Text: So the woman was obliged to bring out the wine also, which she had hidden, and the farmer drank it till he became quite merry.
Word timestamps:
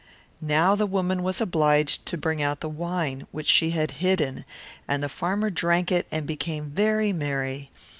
So 0.43 0.75
the 0.75 0.87
woman 0.87 1.21
was 1.21 1.39
obliged 1.39 2.07
to 2.07 2.17
bring 2.17 2.41
out 2.41 2.61
the 2.61 2.69
wine 2.69 3.19
also, 3.21 3.27
which 3.31 3.45
she 3.45 3.69
had 3.69 3.91
hidden, 4.01 4.45
and 4.87 5.03
the 5.03 5.07
farmer 5.09 5.51
drank 5.51 5.91
it 5.91 6.09
till 6.09 6.21
he 6.21 6.25
became 6.25 6.71
quite 6.75 7.13
merry. 7.13 7.69